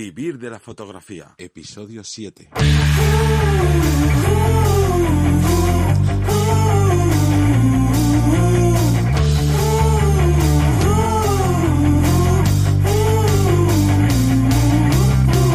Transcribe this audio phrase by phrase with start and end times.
[0.00, 1.34] Vivir de la fotografía.
[1.36, 2.50] Episodio 7.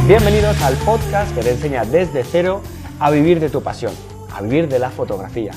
[0.06, 2.62] Bienvenidos al podcast que te enseña desde cero
[3.00, 3.94] a vivir de tu pasión,
[4.30, 5.54] a vivir de la fotografía.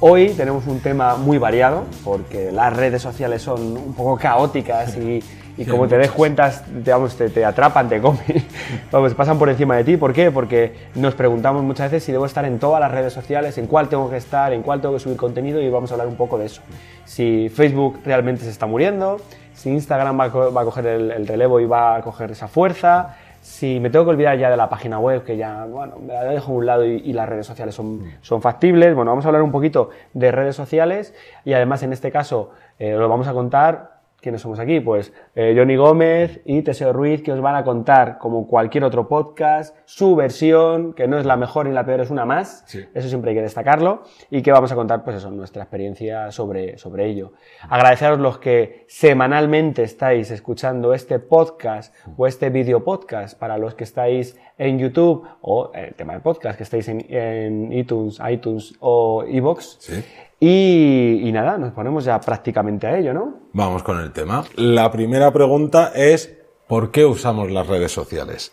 [0.00, 5.22] Hoy tenemos un tema muy variado porque las redes sociales son un poco caóticas y,
[5.58, 8.20] y como te des cuenta, digamos, te, te atrapan, te comen,
[8.92, 9.96] vamos, pasan por encima de ti.
[9.96, 10.30] ¿Por qué?
[10.30, 13.88] Porque nos preguntamos muchas veces si debo estar en todas las redes sociales, en cuál
[13.88, 16.36] tengo que estar, en cuál tengo que subir contenido y vamos a hablar un poco
[16.38, 16.62] de eso.
[17.04, 19.18] Si Facebook realmente se está muriendo,
[19.54, 22.30] si Instagram va a, co- va a coger el, el relevo y va a coger
[22.32, 25.94] esa fuerza, si me tengo que olvidar ya de la página web, que ya, bueno,
[26.04, 28.94] me la dejo a un lado y, y las redes sociales son, son factibles.
[28.94, 32.92] Bueno, vamos a hablar un poquito de redes sociales y además en este caso eh,
[32.92, 33.95] lo vamos a contar.
[34.20, 34.80] ¿Quiénes somos aquí?
[34.80, 39.06] Pues eh, Johnny Gómez y Teseo Ruiz, que os van a contar, como cualquier otro
[39.08, 42.64] podcast, su versión, que no es la mejor ni la peor, es una más.
[42.94, 44.02] Eso siempre hay que destacarlo.
[44.30, 47.32] Y que vamos a contar, pues eso, nuestra experiencia sobre, sobre ello.
[47.68, 53.84] Agradeceros los que semanalmente estáis escuchando este podcast o este video podcast para los que
[53.84, 59.24] estáis en YouTube o el tema del podcast que estáis en, en iTunes, iTunes o
[59.26, 59.76] iBox.
[59.78, 60.04] Sí.
[60.38, 63.34] Y, y nada, nos ponemos ya prácticamente a ello, ¿no?
[63.52, 64.44] Vamos con el tema.
[64.56, 68.52] La primera pregunta es ¿por qué usamos las redes sociales?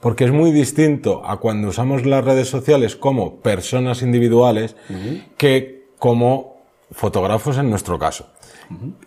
[0.00, 4.76] Porque es muy distinto a cuando usamos las redes sociales como personas individuales
[5.36, 6.58] que como
[6.92, 8.26] fotógrafos en nuestro caso.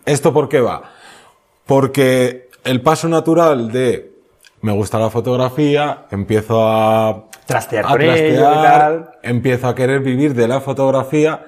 [0.04, 0.82] ¿Esto por qué va?
[1.66, 4.12] Porque el paso natural de
[4.60, 10.48] me gusta la fotografía, empiezo a Trastear a ello trastear, empiezo a querer vivir de
[10.48, 11.46] la fotografía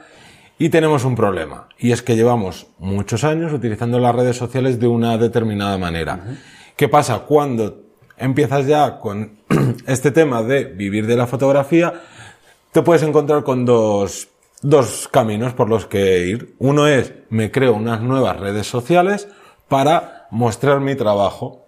[0.61, 1.69] y tenemos un problema.
[1.79, 6.37] Y es que llevamos muchos años utilizando las redes sociales de una determinada manera.
[6.77, 7.21] ¿Qué pasa?
[7.21, 7.81] Cuando
[8.19, 9.39] empiezas ya con
[9.87, 12.03] este tema de vivir de la fotografía,
[12.73, 14.29] te puedes encontrar con dos,
[14.61, 16.55] dos caminos por los que ir.
[16.59, 19.29] Uno es, me creo unas nuevas redes sociales
[19.67, 21.65] para mostrar mi trabajo.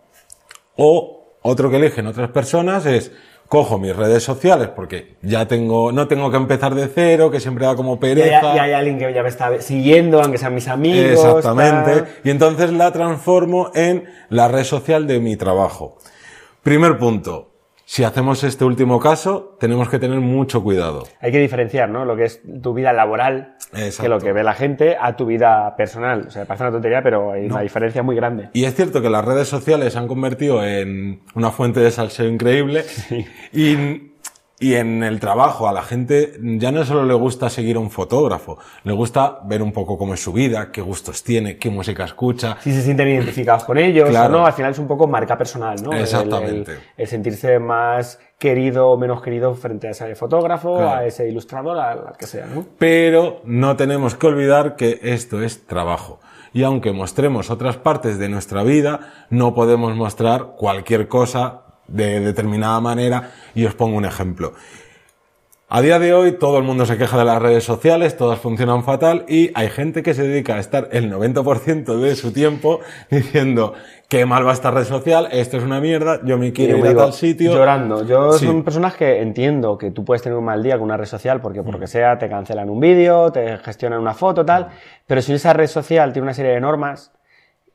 [0.76, 3.10] O otro que eligen otras personas es
[3.52, 7.66] cojo mis redes sociales porque ya tengo, no tengo que empezar de cero, que siempre
[7.66, 8.56] da como Y hay, pereza.
[8.56, 11.22] y hay alguien que ya me está siguiendo, aunque sean mis amigos.
[11.22, 11.92] Exactamente.
[11.92, 12.08] tal.
[12.24, 15.98] Y entonces la transformo en la red social de mi trabajo.
[16.62, 17.51] Primer punto.
[17.84, 21.04] Si hacemos este último caso, tenemos que tener mucho cuidado.
[21.20, 22.04] Hay que diferenciar, ¿no?
[22.04, 24.03] Lo que es tu vida laboral, Exacto.
[24.03, 26.26] que lo que ve la gente, a tu vida personal.
[26.28, 28.50] O sea, parece una tontería, pero hay una diferencia muy grande.
[28.53, 32.28] Y es cierto que las redes sociales se han convertido en una fuente de salseo
[32.28, 32.84] increíble.
[33.53, 34.11] Y,
[34.62, 37.90] y en el trabajo a la gente ya no solo le gusta seguir a un
[37.90, 42.04] fotógrafo, le gusta ver un poco cómo es su vida, qué gustos tiene, qué música
[42.04, 42.56] escucha.
[42.60, 44.34] Si se sienten identificados con ellos, Claro.
[44.34, 45.90] o no, al final es un poco marca personal, ¿no?
[45.90, 46.72] El- el- Exactamente.
[46.96, 50.90] El, sentirse más querido o menos querido frente a ese fotógrafo, Claro.
[51.00, 52.64] a ese ilustrador, a la que sea, ¿no?
[52.78, 56.20] Pero no tenemos que olvidar que esto es trabajo.
[56.52, 62.81] Y aunque mostremos otras partes de nuestra vida, no podemos mostrar cualquier cosa de determinada
[62.81, 63.31] manera.
[63.54, 64.53] Y os pongo un ejemplo.
[65.75, 68.84] A día de hoy todo el mundo se queja de las redes sociales, todas funcionan
[68.84, 73.72] fatal y hay gente que se dedica a estar el 90% de su tiempo diciendo
[74.06, 76.94] qué mal va esta red social, esto es una mierda, yo me quiero ir a
[76.94, 77.54] tal sitio.
[77.54, 78.04] Llorando.
[78.06, 78.44] Yo Sí.
[78.44, 81.41] son personas que entiendo que tú puedes tener un mal día con una red social
[81.41, 84.69] porque por lo que sea te cancelan un vídeo, te gestionan una foto, tal.
[85.06, 87.12] Pero si esa red social tiene una serie de normas,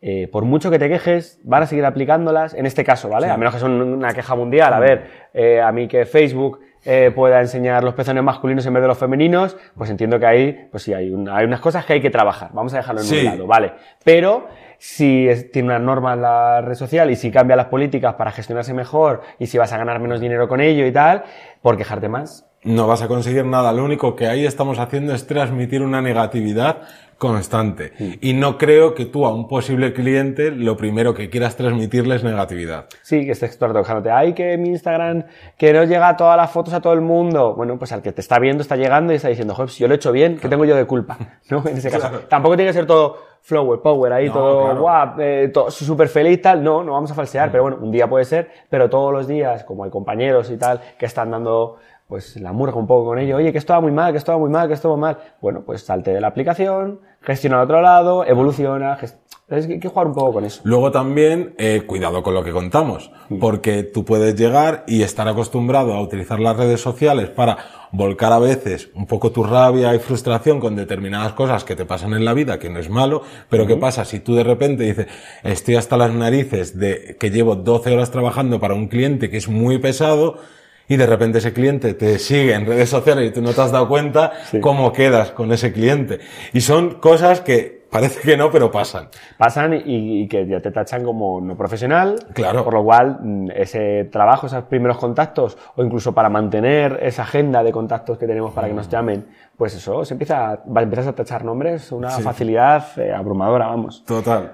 [0.02, 2.54] eh, por mucho que te quejes, van a seguir aplicándolas.
[2.54, 3.30] En este caso, ¿vale?
[3.30, 4.74] A menos que son una queja mundial.
[4.74, 8.82] A ver, eh, a mí que Facebook eh, pueda enseñar los pezones masculinos en vez
[8.82, 12.02] de los femeninos, pues entiendo que ahí, pues sí, hay, hay unas cosas que hay
[12.02, 12.52] que trabajar.
[12.54, 13.20] Vamos a dejarlo en Sí.
[13.20, 13.74] un lado, ¿vale?
[14.06, 14.48] Pero
[14.78, 18.74] si es- tiene unas normas la red social y si cambia las políticas para gestionarse
[18.74, 21.24] mejor y si vas a ganar menos dinero con ello y tal,
[21.62, 22.47] por quejarte más.
[22.68, 23.72] No vas a conseguir nada.
[23.72, 26.82] Lo único que ahí estamos haciendo es transmitir una negatividad
[27.18, 27.94] constante.
[28.22, 32.24] Y no creo que tú a un posible cliente lo primero que quieras transmitirle es
[32.24, 32.86] negatividad.
[33.02, 34.12] Sí, que estés quejándote.
[34.12, 35.24] Ay, que mi Instagram,
[35.58, 37.56] que no llega todas las fotos a todo el mundo.
[37.56, 39.88] Bueno, pues al que te está viendo está llegando y está diciendo, joder, si yo
[39.88, 41.18] lo he hecho bien, ¿qué tengo yo de culpa?
[41.50, 41.64] ¿No?
[41.66, 42.10] En ese caso.
[42.10, 42.26] Claro.
[42.28, 44.82] Tampoco tiene que ser todo flower, power, ahí No, todo claro.
[44.82, 46.64] guap, eh, súper feliz, tal.
[46.64, 49.64] No, no vamos a falsear, pero bueno, un día puede ser, pero todos los días,
[49.64, 51.78] como hay compañeros y tal, que están dando
[52.08, 54.32] pues la murga un poco con ello, oye, que esto va muy mal, que esto
[54.32, 55.18] va muy mal, que esto va mal.
[55.42, 59.16] Bueno, pues salte de la aplicación, gestiona al otro lado, evoluciona, ges-
[59.50, 60.62] Entonces hay que jugar un poco con eso.
[60.64, 65.94] Luego también, eh, cuidado con lo que contamos, porque tú puedes llegar y estar acostumbrado
[65.94, 67.58] a utilizar las redes sociales para
[67.92, 72.14] volcar a veces un poco tu rabia y frustración con determinadas cosas que te pasan
[72.14, 75.08] en la vida, que no es malo, pero ¿qué pasa si tú de repente dices,
[75.44, 79.48] estoy hasta las narices de que llevo 12 horas trabajando para un cliente que es
[79.48, 80.40] muy pesado,
[80.88, 83.72] y de repente ese cliente te sigue en redes sociales y tú no te has
[83.72, 86.20] dado cuenta cómo quedas con ese cliente.
[86.54, 89.08] Y son cosas que parece que no, pero pasan.
[89.38, 92.16] Pasan y, y, que ya te tachan como no profesional.
[92.34, 92.64] Claro.
[92.64, 97.64] Por lo cual, mm, ese trabajo, esos primeros contactos, o incluso para mantener esa agenda
[97.64, 99.26] de contactos que tenemos para que nos llamen,
[99.58, 104.04] pues eso, se empieza, empiezas a tachar nombres, una facilidad eh, abrumadora, vamos.
[104.06, 104.54] Total.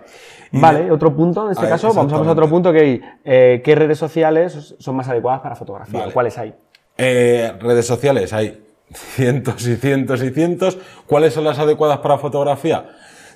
[0.51, 4.75] Vale, otro punto, en este caso, vamos a otro punto que eh, ¿qué redes sociales
[4.77, 6.05] son más adecuadas para fotografía?
[6.13, 6.53] ¿Cuáles hay?
[6.97, 8.63] Eh, redes sociales hay
[8.93, 10.77] cientos y cientos y cientos.
[11.07, 12.85] ¿Cuáles son las adecuadas para fotografía?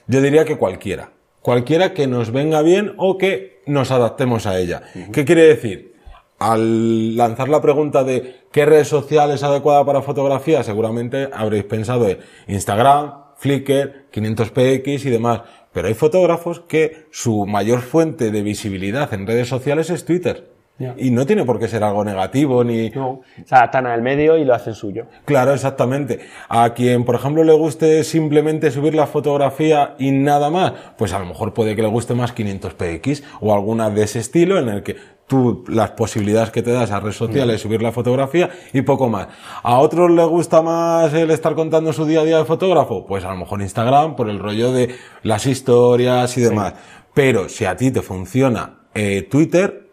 [0.08, 1.12] Yo diría que cualquiera.
[1.42, 4.84] Cualquiera que nos venga bien o que nos adaptemos a ella.
[5.14, 5.96] ¿Qué quiere decir?
[6.40, 12.08] Al lanzar la pregunta de qué red social es adecuada para fotografía, seguramente habréis pensado
[12.08, 15.42] en Instagram, Flickr, 500px y demás.
[15.74, 20.57] Pero hay fotógrafos que su mayor fuente de visibilidad en redes sociales es Twitter.
[20.98, 22.92] Y no tiene por qué ser algo negativo ni...
[22.92, 25.06] No, o sea, están al medio y lo hacen suyo.
[25.26, 26.20] Claro, exactamente.
[26.50, 31.20] A quien, por ejemplo, le guste simplemente subir la fotografía y nada más, pues a
[31.20, 34.84] lo mejor puede que le guste más 500px o alguna de ese estilo en el
[34.84, 34.96] que
[35.28, 39.28] tú las posibilidades que te das a redes sociales, subir la fotografía y poco más.
[39.62, 43.06] ¿A otros les gusta más el estar contando su día a día de fotógrafo?
[43.06, 46.76] Pues a lo mejor Instagram por el rollo de las historias y demás.
[47.14, 49.87] Pero si a ti te funciona eh, Twitter,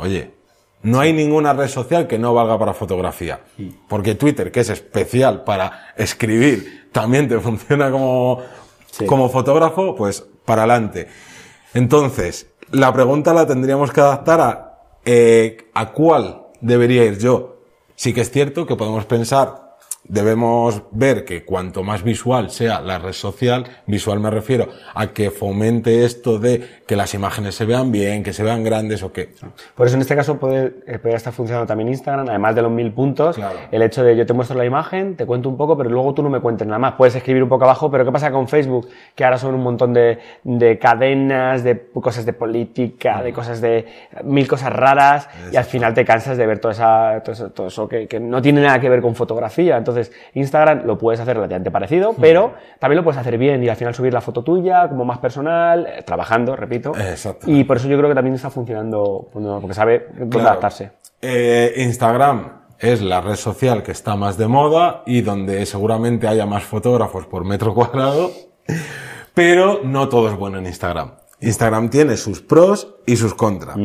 [0.00, 0.34] oye,
[0.82, 3.40] no hay ninguna red social que no valga para fotografía.
[3.88, 8.40] Porque Twitter, que es especial para escribir, también te funciona como,
[9.06, 11.08] como fotógrafo, pues para adelante.
[11.74, 14.70] Entonces, la pregunta la tendríamos que adaptar a
[15.04, 17.56] eh, ¿a cuál debería ir yo?
[17.96, 19.69] Sí que es cierto que podemos pensar
[20.04, 25.30] debemos ver que cuanto más visual sea la red social, visual me refiero a que
[25.30, 29.34] fomente esto de que las imágenes se vean bien, que se vean grandes o que...
[29.74, 32.72] Por eso en este caso puede, eh, puede estar funcionando también Instagram, además de los
[32.72, 33.38] mil puntos,
[33.70, 36.22] el hecho de yo te muestro la imagen, te cuento un poco, pero luego tú
[36.22, 36.94] no me cuentes nada más.
[36.94, 38.88] Puedes escribir un poco abajo, pero ¿qué pasa con Facebook?
[39.14, 43.86] Que ahora son un montón de, de cadenas, de cosas de política, de cosas de
[44.24, 47.66] mil cosas raras, y al final te cansas de ver toda esa, todo eso, todo
[47.68, 49.76] eso que, que no tiene nada que ver con fotografía.
[49.76, 53.68] Entonces, entonces, Instagram lo puedes hacer relativamente parecido, pero también lo puedes hacer bien y
[53.68, 56.92] al final subir la foto tuya como más personal, eh, trabajando, repito.
[57.46, 60.92] Y por eso yo creo que también está funcionando, porque sabe dónde adaptarse.
[61.20, 66.46] Eh, Instagram es la red social que está más de moda y donde seguramente haya
[66.46, 68.30] más fotógrafos por metro cuadrado,
[69.34, 71.12] pero no todo es bueno en Instagram.
[71.40, 73.76] Instagram tiene sus pros y sus contras.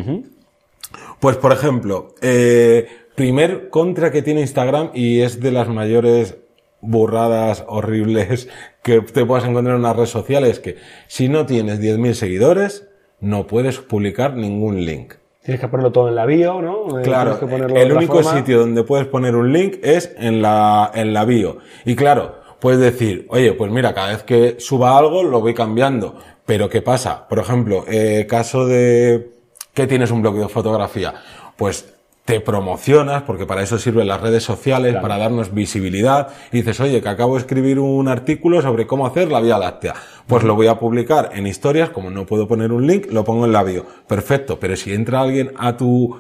[1.20, 6.38] Pues, por ejemplo, eh, primer contra que tiene Instagram y es de las mayores
[6.82, 8.48] burradas horribles
[8.84, 10.78] que te puedas encontrar en una red social es que
[11.08, 12.88] si no tienes 10.000 seguidores,
[13.20, 15.14] no puedes publicar ningún link.
[15.44, 17.00] Tienes que ponerlo todo en la bio, ¿no?
[17.00, 17.40] Eh, claro,
[17.76, 21.60] el único sitio donde puedes poner un link es en la, en la bio.
[21.86, 26.16] Y claro, puedes decir, oye, pues mira, cada vez que suba algo lo voy cambiando.
[26.48, 27.28] Pero ¿qué pasa?
[27.28, 29.32] Por ejemplo, eh, caso de
[29.74, 31.14] que tienes un blog de fotografía,
[31.58, 31.95] pues
[32.26, 37.00] te promocionas, porque para eso sirven las redes sociales, para darnos visibilidad, y dices, oye,
[37.00, 39.94] que acabo de escribir un artículo sobre cómo hacer la Vía Láctea.
[40.26, 43.46] Pues lo voy a publicar en historias, como no puedo poner un link, lo pongo
[43.46, 43.86] en la bio.
[44.08, 46.20] Perfecto, pero si entra alguien a tu,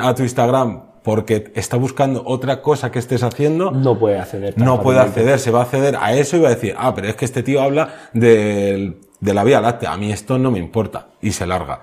[0.00, 4.58] a tu Instagram porque está buscando otra cosa que estés haciendo, no puede acceder.
[4.58, 7.08] No puede acceder, se va a acceder a eso y va a decir, ah, pero
[7.08, 10.58] es que este tío habla de, de la Vía Láctea, a mí esto no me
[10.58, 11.82] importa, y se larga.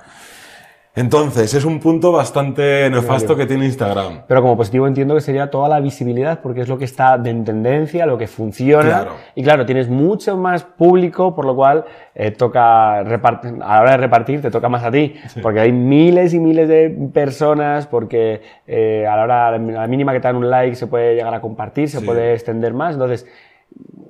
[0.94, 4.24] Entonces, es un punto bastante nefasto que tiene Instagram.
[4.28, 7.46] Pero como positivo entiendo que sería toda la visibilidad, porque es lo que está en
[7.46, 9.08] tendencia, lo que funciona.
[9.34, 13.98] Y claro, tienes mucho más público, por lo cual eh, toca a la hora de
[13.98, 19.08] repartir te toca más a ti, porque hay miles y miles de personas, porque eh,
[19.08, 21.40] a la hora, a la mínima que te dan un like se puede llegar a
[21.40, 22.96] compartir, se puede extender más.
[22.96, 23.26] Entonces,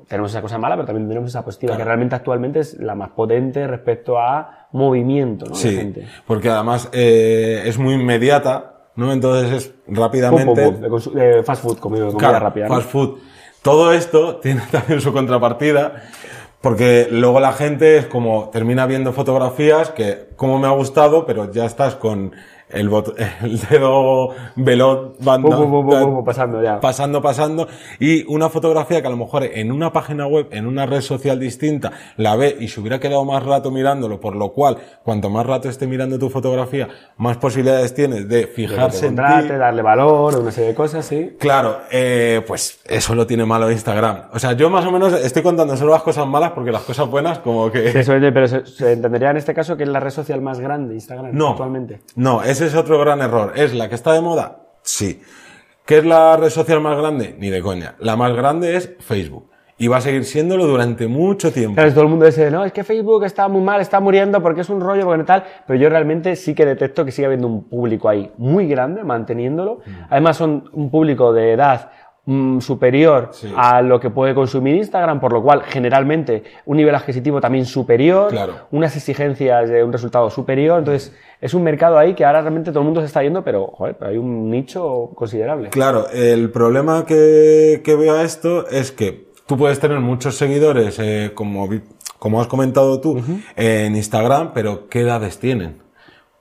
[0.08, 3.10] tenemos esa cosa mala, pero también tenemos esa positiva, que realmente actualmente es la más
[3.10, 5.55] potente respecto a movimiento, ¿no?
[5.55, 5.93] Sí,
[6.25, 9.12] porque además eh, es muy inmediata, ¿no?
[9.12, 10.72] Entonces es rápidamente...
[11.13, 12.67] de fast food, comida, comida rápida.
[12.67, 13.17] Fast food.
[13.62, 16.03] Todo esto tiene también su contrapartida,
[16.62, 21.51] porque luego la gente es como, termina viendo fotografías que, como me ha gustado, pero
[21.51, 22.34] ya estás con
[22.74, 25.13] el, bot- el dedo veloz
[26.25, 26.80] pasando ya.
[26.80, 27.68] pasando, pasando,
[28.00, 31.40] y una fotografía que a lo mejor en una página web, en una red social
[31.40, 35.46] distinta, la ve y se hubiera quedado más rato mirándolo, por lo cual, cuanto más
[35.46, 36.88] rato esté mirando tu fotografía,
[37.18, 39.22] más posibilidades tienes de fijarse en ti.
[39.22, 41.36] darle valor, una serie de cosas, sí.
[41.40, 44.30] Claro, eh, pues eso lo tiene malo Instagram.
[44.34, 47.10] O sea, yo más o menos estoy contando solo las cosas malas porque las cosas
[47.10, 47.90] buenas como que...
[48.00, 51.32] Eso, pero se, entendería en este caso que es la red social más grande, Instagram,
[51.34, 52.00] No, actualmente.
[52.16, 53.53] no, ese es otro gran error.
[53.56, 54.60] ¿Es la que está de moda?
[54.84, 55.20] Sí.
[55.84, 57.36] ¿Qué es la red social más grande?
[57.39, 57.96] Ni de coña.
[58.00, 59.50] La más grande es Facebook.
[59.80, 61.74] Y va a seguir siéndolo durante mucho tiempo.
[61.74, 64.62] Claro, todo el mundo dice, no, es que Facebook está muy mal, está muriendo porque
[64.62, 67.63] es un rollo, porque tal, pero yo realmente sí que detecto que sigue habiendo un
[67.63, 69.80] público ahí muy grande, manteniéndolo.
[69.84, 69.91] Mm.
[70.12, 71.89] Además son un público de edad
[72.25, 73.51] mm, superior Sí.
[73.56, 78.30] a lo que puede consumir Instagram, por lo cual generalmente un nivel adquisitivo también superior,
[78.30, 78.54] Claro.
[78.72, 82.80] unas exigencias de un resultado superior, entonces es un mercado ahí que ahora realmente todo
[82.82, 85.70] el mundo se está yendo, pero joder, pero hay un nicho considerable.
[85.70, 91.00] Claro, el problema que, que veo a esto es que tú puedes tener muchos seguidores,
[91.00, 91.68] eh, como,
[92.20, 93.20] como has comentado tú,
[93.56, 95.82] en Instagram, pero ¿qué edades tienen?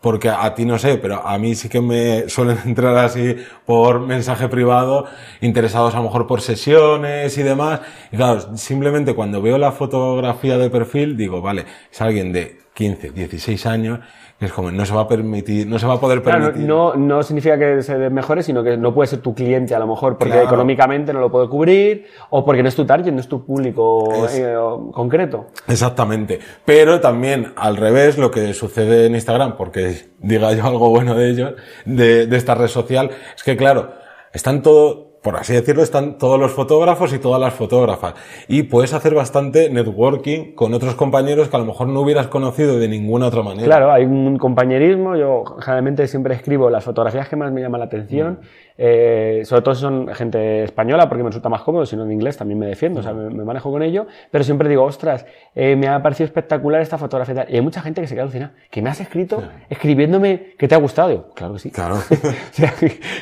[0.00, 4.00] Porque a ti no sé, pero a mí sí que me suelen entrar así por
[4.00, 5.06] mensaje privado,
[5.40, 7.80] interesados a lo mejor por sesiones y demás.
[8.10, 13.10] Y claro, simplemente cuando veo la fotografía de perfil, digo, vale, es alguien de 15,
[13.10, 14.00] 16 años,
[14.40, 16.66] es como, no se va a permitir, no se va a poder Claro, permitir.
[16.66, 19.86] no, no significa que se mejore, sino que no puede ser tu cliente a lo
[19.86, 20.46] mejor porque Claro.
[20.46, 24.24] económicamente no lo puede cubrir o porque no es tu target, no es tu público
[24.24, 24.54] Es- eh,
[24.92, 25.46] concreto.
[25.68, 26.38] Exactamente.
[26.64, 31.28] Pero también al revés lo que sucede en Instagram, porque diga yo algo bueno de
[31.30, 31.52] ellos,
[31.84, 33.90] de, de esta red social, es que claro,
[34.32, 38.14] están todo, por así decirlo, están todos los fotógrafos y todas las fotógrafas.
[38.48, 42.78] Y puedes hacer bastante networking con otros compañeros que a lo mejor no hubieras conocido
[42.78, 43.66] de ninguna otra manera.
[43.66, 45.16] Claro, hay un compañerismo.
[45.16, 48.40] Yo generalmente siempre escribo las fotografías que más me llaman la atención.
[48.82, 51.84] Eh, sobre todo si son gente española, porque me resulta más cómodo.
[51.84, 54.06] Si no en inglés también me defiendo, o sea, me, me manejo con ello.
[54.30, 57.34] Pero siempre digo, ostras, eh, me ha parecido espectacular esta fotografía.
[57.34, 57.46] y tal".
[57.50, 58.54] Y hay mucha gente que se queda alucinada.
[58.70, 61.10] Que me has escrito escribiéndome que te ha gustado.
[61.10, 61.70] Digo, claro que sí.
[61.70, 61.96] Claro.
[62.10, 62.72] o sea,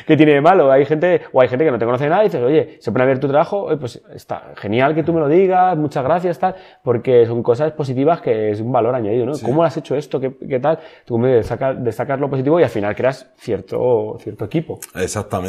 [0.07, 0.71] ¿qué tiene de malo?
[0.71, 2.93] Hay gente, o hay gente que no te conoce de nada y dices, oye, se
[2.93, 6.05] pone a ver tu trabajo, oye, pues está genial que tú me lo digas, muchas
[6.05, 9.33] gracias, tal, porque son cosas positivas que es un valor añadido, ¿no?
[9.43, 10.21] ¿Cómo has hecho esto?
[10.21, 10.79] ¿Qué, qué tal?
[11.03, 14.79] Tú me destacas, destacas lo positivo y al final creas cierto, cierto equipo.
[14.95, 15.48] Exactamente.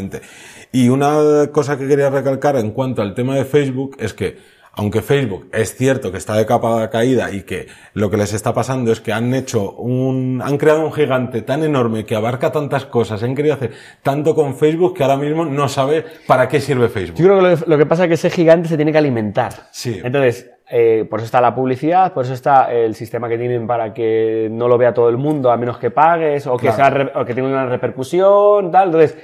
[0.73, 4.37] Y una cosa que quería recalcar en cuanto al tema de Facebook es que,
[4.73, 8.54] aunque Facebook es cierto que está de capa caída y que lo que les está
[8.54, 12.87] pasando es que han hecho un, han creado un gigante tan enorme que abarca tantas
[12.87, 16.88] cosas, han querido hacer tanto con Facebook que ahora mismo no sabe para qué sirve
[16.88, 17.19] Facebook.
[17.19, 19.52] Yo creo que lo, lo que pasa es que ese gigante se tiene que alimentar.
[19.73, 20.00] Sí.
[20.04, 23.92] Entonces, eh, por eso está la publicidad, por eso está el sistema que tienen para
[23.92, 27.11] que no lo vea todo el mundo a menos que pagues o que, Claro.
[27.11, 28.87] sea o que tenga una repercusión, tal.
[28.87, 29.19] Entonces,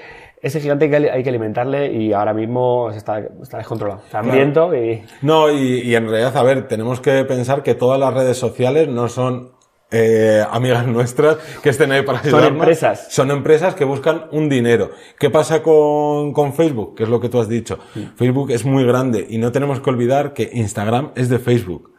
[0.46, 4.00] ese gigante hay que, hay que alimentarle y ahora mismo se está, está descontrolado.
[4.04, 5.02] Está hambriento y...
[5.22, 8.88] No, y, y en realidad, a ver, tenemos que pensar que todas las redes sociales
[8.88, 9.52] no son
[9.90, 12.52] eh, amigas nuestras que estén ahí para Son ayudarnos.
[12.60, 13.06] empresas.
[13.10, 14.90] Son empresas que buscan un dinero.
[15.18, 16.96] ¿Qué pasa con, con Facebook?
[16.96, 17.78] Que es lo que tú has dicho.
[18.16, 21.92] Facebook es muy grande y no tenemos que olvidar que Instagram es de Facebook.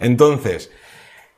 [0.00, 0.70] Entonces,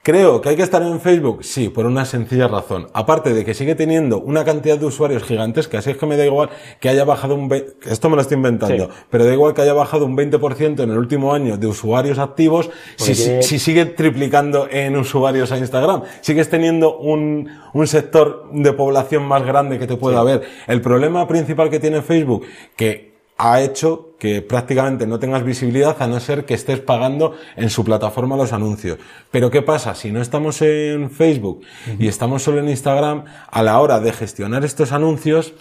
[0.04, 2.88] Creo que hay que estar en Facebook, sí, por una sencilla razón.
[2.92, 6.26] Aparte de que sigue teniendo una cantidad de usuarios gigantesca, así es que me da
[6.26, 7.48] igual que haya bajado un...
[7.88, 8.90] Esto me lo estoy inventando, Sí.
[9.10, 12.68] pero da igual que haya bajado un 20% en el último año de usuarios activos,
[12.96, 16.02] si, si- tiene- si sigue triplicando en usuarios a Instagram.
[16.20, 20.42] Sigues teniendo un, un sector de población más grande que te pueda haber.
[20.66, 22.44] El problema principal que tiene Facebook,
[22.74, 23.11] que
[23.44, 27.84] ha hecho que prácticamente no tengas visibilidad a no ser que estés pagando en su
[27.84, 28.98] plataforma los anuncios.
[29.32, 29.96] Pero ¿qué pasa?
[29.96, 31.62] Si no estamos en Facebook
[31.98, 35.54] y estamos solo en Instagram, a la hora de gestionar estos anuncios,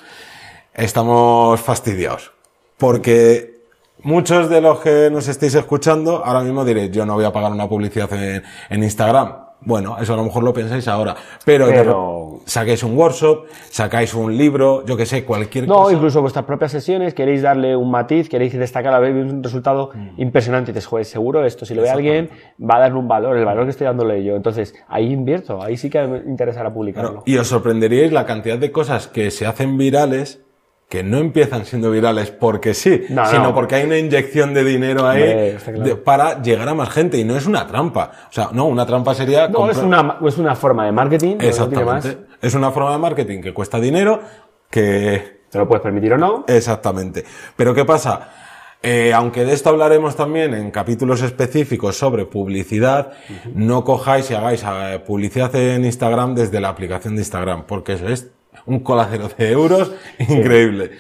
[0.76, 2.34] estamos fastidiados.
[2.78, 3.62] Porque
[4.04, 7.52] muchos de los que nos estéis escuchando, ahora mismo diréis, yo no voy a pagar
[7.52, 9.51] una publicidad en, en Instagram.
[9.64, 11.16] Bueno, eso a lo mejor lo pensáis ahora.
[11.46, 15.94] Pero, Pero- sacáis un workshop, sacáis un libro, yo que sé, cualquier No, cosa.
[15.94, 20.74] incluso vuestras propias sesiones, queréis darle un matiz, queréis destacar, veis un resultado impresionante y
[20.74, 23.66] dices, joder, seguro esto, si lo ve alguien, va a darle un valor, el valor
[23.66, 24.36] que estoy dándole yo.
[24.36, 27.22] Entonces, ahí invierto, ahí sí que me interesará publicarlo.
[27.26, 30.42] Y os sorprenderíais la cantidad de cosas que se hacen virales
[30.92, 33.54] que no empiezan siendo virales porque sí, No, sino no.
[33.56, 35.80] porque hay una inyección de dinero ahí claro.
[35.86, 38.12] de- para llegar a más gente y no es una trampa.
[38.30, 41.46] O sea, no, una trampa sería No, es una, es una forma de marketing, tiene
[41.46, 41.46] más.
[42.06, 42.18] Exactamente.
[42.42, 44.20] Es una forma de marketing que cuesta dinero,
[44.70, 46.44] que Te lo puedes permitir o no.
[46.46, 47.24] Exactamente.
[47.56, 48.30] Pero ¿qué pasa?
[48.84, 53.14] Eh, aunque de esto hablaremos también en capítulos específicos sobre publicidad,
[53.56, 58.10] no cojáis y hagáis eh, publicidad en Instagram desde la aplicación de Instagram, porque eso
[58.10, 58.30] es
[58.66, 60.92] un colacero de euros increíble.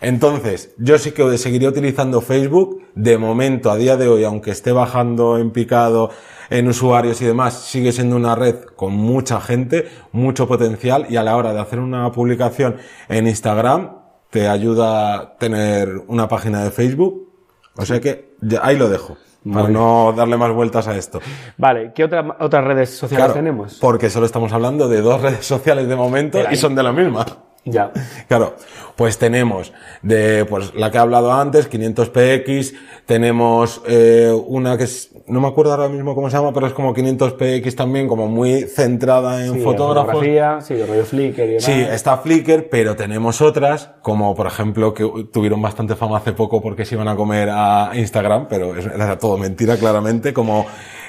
[0.00, 2.82] Entonces, yo sí que seguiría utilizando Facebook.
[2.94, 6.10] De momento, a día de hoy, aunque esté bajando en picado
[6.50, 11.22] en usuarios y demás, sigue siendo una red con mucha gente, mucho potencial y a
[11.22, 12.76] la hora de hacer una publicación
[13.08, 13.98] en Instagram,
[14.30, 17.32] te ayuda a tener una página de Facebook.
[17.76, 19.16] O sea que ahí lo dejo.
[19.52, 21.20] Para no darle más vueltas a esto.
[21.58, 23.78] Vale, ¿qué otra, otras redes sociales tenemos?
[23.80, 27.26] Porque solo estamos hablando de dos redes sociales de momento y son de la misma.
[27.64, 27.92] Ya.
[28.28, 28.56] Claro,
[28.94, 32.74] pues tenemos de pues la que he hablado antes, 500px,
[33.06, 36.74] tenemos eh, una que es, no me acuerdo ahora mismo cómo se llama, pero es
[36.74, 40.12] como 500px también, como muy centrada en sí, fotógrafos.
[40.12, 41.64] Fotografía, sí, de rollo Flickr y demás.
[41.64, 46.60] Sí, está Flickr, pero tenemos otras, como por ejemplo que tuvieron bastante fama hace poco
[46.60, 50.66] porque se iban a comer a Instagram, pero era todo mentira claramente, como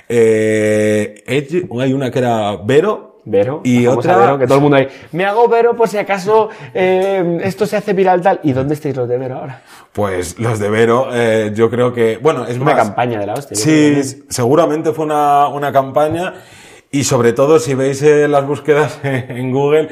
[0.07, 3.61] eh, Edge, hay una que era Vero, Vero.
[3.63, 4.17] Y otra.
[4.17, 4.87] Vero, que todo el mundo ahí.
[5.11, 8.39] Me hago Vero por si acaso eh, esto se hace viral tal.
[8.43, 9.61] ¿Y dónde estáis los de Vero ahora?
[9.91, 12.17] Pues los de Vero, eh, yo creo que.
[12.21, 13.57] Bueno, es una más, campaña de la hostia.
[13.57, 16.35] Sí, seguramente fue una, una campaña.
[16.91, 19.89] Y sobre todo, si veis eh, las búsquedas en Google,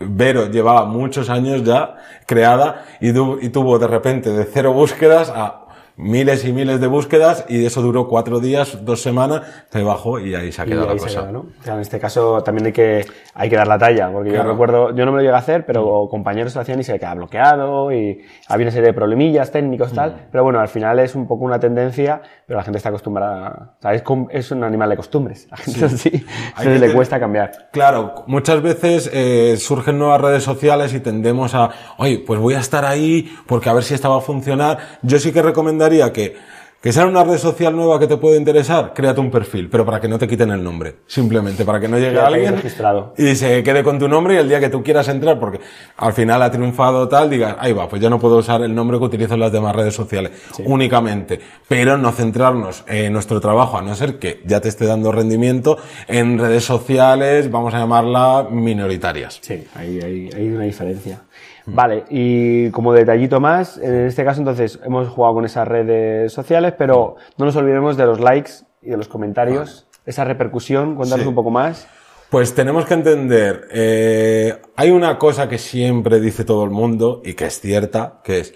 [0.00, 1.96] Vero llevaba muchos años ya
[2.26, 5.61] creada y, y tuvo de repente de cero búsquedas a
[6.02, 10.34] miles y miles de búsquedas y eso duró cuatro días, dos semanas, se bajó y
[10.34, 11.20] ahí se ha quedado la cosa.
[11.20, 11.46] Queda, ¿no?
[11.64, 14.44] en este caso también hay que, hay que dar la talla, porque claro.
[14.44, 16.98] yo recuerdo, yo no me lo llegué a hacer, pero compañeros lo hacían y se
[16.98, 20.16] quedaba bloqueado y había una serie de problemillas técnicos tal, mm.
[20.30, 24.02] pero bueno, al final es un poco una tendencia, pero la gente está acostumbrada, ¿sabes?
[24.30, 26.24] Es un animal de costumbres, a la gente sí, sí
[26.56, 26.92] le tener...
[26.92, 27.52] cuesta cambiar.
[27.70, 32.60] Claro, muchas veces eh, surgen nuevas redes sociales y tendemos a, oye, pues voy a
[32.60, 34.78] estar ahí porque a ver si esta va a funcionar.
[35.02, 36.36] Yo sí que recomendaría que,
[36.80, 40.00] que sea una red social nueva que te puede interesar, créate un perfil, pero para
[40.00, 40.96] que no te quiten el nombre.
[41.06, 43.14] Simplemente, para que no llegue alguien registrado.
[43.16, 45.60] y se quede con tu nombre y el día que tú quieras entrar, porque
[45.96, 48.98] al final ha triunfado tal, digas, ahí va, pues ya no puedo usar el nombre
[48.98, 50.62] que utilizo en las demás redes sociales sí.
[50.66, 51.38] únicamente.
[51.68, 55.76] Pero no centrarnos en nuestro trabajo, a no ser que ya te esté dando rendimiento
[56.08, 59.38] en redes sociales, vamos a llamarla minoritarias.
[59.40, 61.20] Sí, ahí hay, hay una diferencia.
[61.66, 66.74] Vale, y como detallito más, en este caso entonces hemos jugado con esas redes sociales,
[66.76, 68.52] pero no nos olvidemos de los likes
[68.82, 70.02] y de los comentarios, vale.
[70.06, 71.28] esa repercusión, cuéntanos sí.
[71.28, 71.86] un poco más.
[72.30, 77.34] Pues tenemos que entender, eh, hay una cosa que siempre dice todo el mundo y
[77.34, 78.54] que es cierta, que es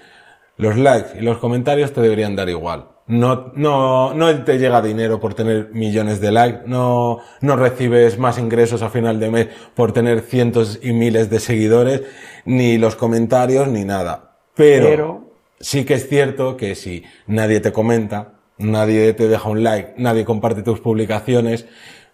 [0.57, 2.96] los likes y los comentarios te deberían dar igual.
[3.09, 8.37] No, no, no te llega dinero por tener millones de likes, no, no recibes más
[8.37, 12.03] ingresos a final de mes por tener cientos y miles de seguidores,
[12.45, 14.39] ni los comentarios, ni nada.
[14.57, 19.63] Pero, Pero, sí que es cierto que si nadie te comenta, nadie te deja un
[19.63, 21.69] like, nadie comparte tus publicaciones,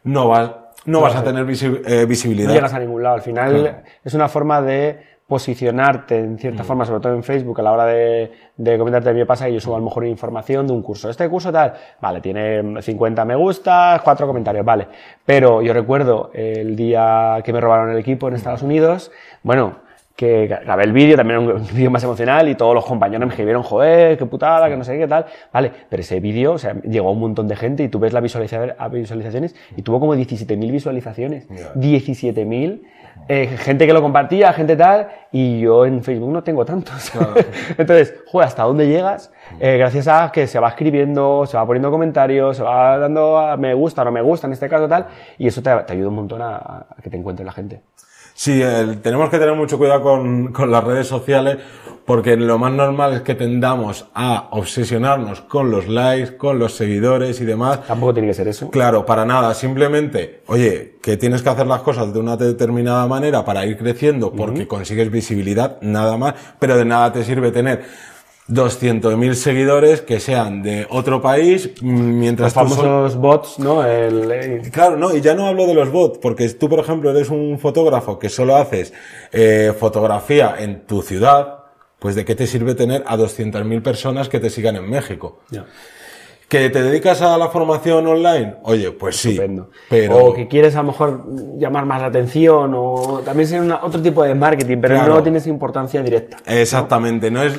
[0.05, 0.51] no vas,
[0.85, 2.49] no vas a tener visi eh, visibilidad.
[2.49, 3.15] No llegas a ningún lado.
[3.15, 3.83] Al final claro.
[4.05, 6.67] es una forma de posicionarte en cierta mm.
[6.67, 9.47] forma, sobre todo en Facebook, a la hora de, de comentarte a mí me pasa
[9.47, 11.09] que yo subo a lo mejor información de un curso.
[11.09, 14.89] Este curso tal, vale, tiene 50 me gustas, 4 comentarios, vale.
[15.25, 19.11] Pero yo recuerdo el día que me robaron el equipo en Estados Unidos,
[19.43, 19.77] bueno,
[20.17, 23.63] que grabé el vídeo, también un vídeo más emocional y todos los compañeros me escribieron,
[23.63, 27.09] joder, qué putada, que no sé qué tal, vale, pero ese vídeo, o sea, llegó
[27.09, 31.49] a un montón de gente y tú ves las visualizaciones y tuvo como 17.000 visualizaciones,
[31.49, 31.75] yeah.
[31.75, 32.81] 17.000
[33.29, 37.11] eh, gente que lo compartía, gente tal, y yo en Facebook no tengo tantos.
[37.11, 37.35] Claro.
[37.79, 39.33] Entonces, joder, ¿hasta dónde llegas?
[39.61, 43.57] Eh, gracias a que se va escribiendo, se va poniendo comentarios, se va dando a
[43.57, 45.07] me gusta, no me gusta, en este caso tal,
[45.39, 47.83] y eso te, te ayuda un montón a, a, que te encuentre la gente.
[48.45, 51.59] Sí, el, tenemos que tener mucho cuidado con, con las redes sociales
[52.05, 57.41] porque lo más normal es que tendamos a obsesionarnos con los likes, con los seguidores
[57.41, 57.87] y demás.
[57.87, 58.69] Tampoco tiene que ser eso.
[58.69, 59.55] Claro, para nada.
[59.55, 64.33] Simplemente, oye, que tienes que hacer las cosas de una determinada manera para ir creciendo
[64.33, 64.67] porque uh -huh.
[64.67, 67.85] consigues visibilidad, nada más, pero de nada te sirve tener
[68.53, 74.71] 200.000 seguidores que sean de otro país mientras los famosos bots no el...
[74.71, 77.59] claro no y ya no hablo de los bots porque tú por ejemplo eres un
[77.59, 78.93] fotógrafo que solo haces
[79.33, 81.61] eh, fotografía en tu ciudad
[81.99, 85.65] pues de qué te sirve tener a 200.000 personas que te sigan en México yeah.
[86.53, 88.57] ¿Que te dedicas a la formación online?
[88.65, 89.31] Oye, pues sí.
[89.31, 89.71] Estupendo.
[89.89, 90.19] Pero...
[90.19, 91.25] O que quieres a lo mejor
[91.57, 95.15] llamar más la atención o también ser una, otro tipo de marketing, pero claro.
[95.15, 96.37] no tienes importancia directa.
[96.45, 97.31] Exactamente.
[97.31, 97.39] ¿no?
[97.39, 97.59] no es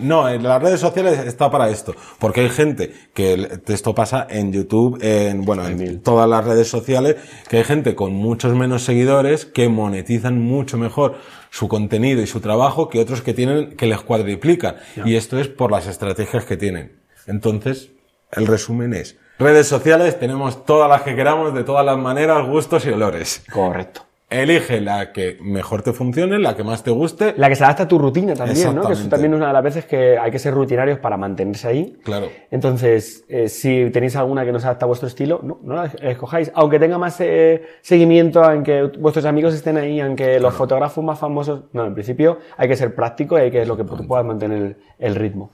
[0.00, 4.52] no, en las redes sociales está para esto, porque hay gente que esto pasa en
[4.52, 7.16] YouTube, en bueno, en todas las redes sociales,
[7.48, 11.16] que hay gente con muchos menos seguidores que monetizan mucho mejor
[11.50, 14.76] su contenido y su trabajo que otros que tienen que les cuadriplican.
[15.04, 17.00] Y esto es por las estrategias que tienen.
[17.26, 17.90] Entonces,
[18.32, 22.84] el resumen es, redes sociales tenemos todas las que queramos, de todas las maneras, gustos
[22.86, 23.42] y olores.
[23.52, 24.07] Correcto.
[24.30, 27.32] Elige la que mejor te funcione, la que más te guste.
[27.38, 28.86] La que se adapta a tu rutina también, ¿no?
[28.86, 31.66] Que eso también es una de las veces que hay que ser rutinarios para mantenerse
[31.66, 31.96] ahí.
[32.04, 32.28] Claro.
[32.50, 35.86] Entonces, eh, si tenéis alguna que no se adapta a vuestro estilo, no, no la
[36.02, 36.52] escojáis.
[36.54, 41.62] Aunque tenga más eh, seguimiento, aunque vuestros amigos estén ahí, aunque los fotógrafos más famosos.
[41.72, 44.58] No, en principio hay que ser práctico y hay que lo que tú puedas mantener
[44.58, 45.50] el, el ritmo.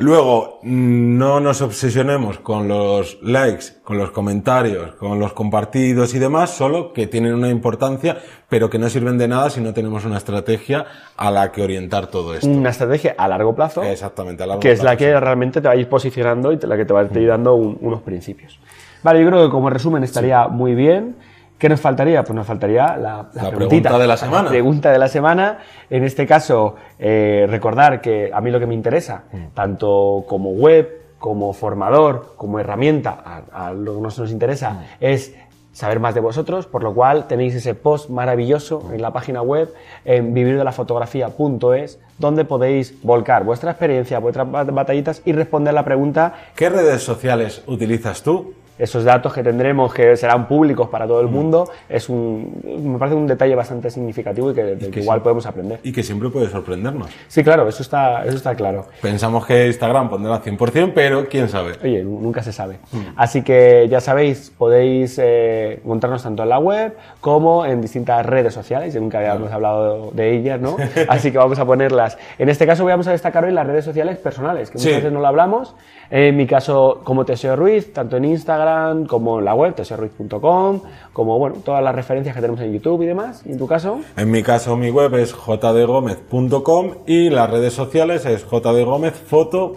[0.00, 6.20] Luego, mm, no nos obsesionemos con los likes, con los comentarios, con los compartidos y
[6.20, 8.16] demás, solo que tienen una importancia,
[8.48, 12.06] pero que no sirven de nada si no tenemos una estrategia a la que orientar
[12.06, 12.46] todo esto.
[12.46, 13.82] Una estrategia a largo plazo.
[13.82, 16.58] Exactamente, a largo que es la plazo, que realmente te va a ir posicionando y
[16.58, 18.56] te- la que te va a ir dando un- unos principios.
[19.02, 21.16] Vale, yo creo que como resumen estaría muy bien.
[21.58, 22.22] ¿Qué nos faltaría?
[22.22, 24.42] Pues nos faltaría la, pregunta de la semana.
[24.44, 25.58] La pregunta de la semana.
[25.90, 29.36] En este caso, eh, recordar que a mí lo que me interesa, Mm.
[29.54, 34.82] tanto como web, como formador, como herramienta, a, a lo que nos, nos interesa, Mm.
[35.00, 35.34] es
[35.72, 39.72] saber más de vosotros, por lo cual tenéis ese post maravilloso en la página web
[40.04, 46.68] en vivirdelafotografía.es donde podéis volcar vuestra experiencia, vuestras bat- batallitas y responder la pregunta ¿Qué
[46.68, 48.54] redes sociales utilizas tú?
[48.78, 52.60] Esos datos que tendremos que serán públicos para todo el mundo es un
[52.92, 55.22] me parece un detalle bastante significativo y que, del que que igual sí.
[55.24, 57.08] podemos aprender Y que siempre puede sorprendernos.
[57.28, 61.72] sí claro eso está eso está claro Pensamos que Instagram pondrá 100%, pero quién sabe.
[61.82, 62.78] Oye, nu- nunca se sabe.
[63.16, 68.52] Así que ya sabéis, podéis eh, encontrarnos tanto en la web como en distintas redes
[68.54, 68.94] sociales.
[68.94, 70.76] Yo nunca habíamos hablado de ellas, ¿no?
[71.08, 72.18] Así que vamos a ponerlas.
[72.38, 74.96] En este caso vamos a destacar hoy las redes sociales personales, que muchas Sí.
[74.96, 75.74] veces no lo hablamos.
[76.10, 78.67] En mi caso, como Teseo Ruiz, tanto en Instagram
[79.08, 80.80] como en la web, teseoruiz.com,
[81.12, 83.42] como bueno, todas las referencias que tenemos en YouTube y demás.
[83.46, 84.00] ¿Y en tu caso?
[84.16, 89.74] En mi caso, mi web es jdgomez.com y las redes sociales es jdgomezfoto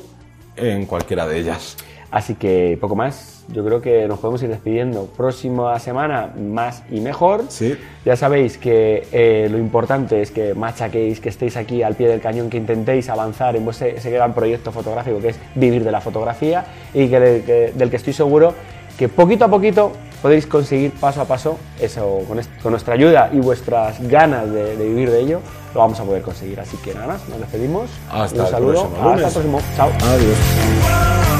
[0.56, 1.78] en cualquiera de ellas.
[2.12, 3.46] Así que poco más.
[3.54, 5.06] Yo creo que nos podemos ir despidiendo.
[5.18, 7.44] Próxima semana, más y mejor.
[7.48, 7.76] Sí.
[8.06, 12.20] Ya sabéis que eh, lo importante es que machaquéis, que estéis aquí al pie del
[12.22, 16.02] cañón, que intentéis avanzar en vuestro, ese gran proyecto fotográfico que es vivir de la
[16.02, 18.54] fotografía y que- del que estoy seguro
[19.02, 23.32] que poquito a poquito podéis conseguir paso a paso eso con, est- con nuestra ayuda
[23.34, 25.40] y vuestras ganas de, de vivir de ello,
[25.74, 26.60] lo vamos a poder conseguir.
[26.60, 27.90] Así que nada más, nos despedimos.
[28.12, 28.74] Hasta Un el saludo.
[28.86, 29.26] próximo lunes.
[29.26, 29.76] Hasta el próximo.
[29.76, 29.90] Chao.
[30.14, 31.31] Adiós.